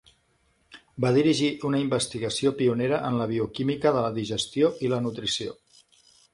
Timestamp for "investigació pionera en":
1.83-3.21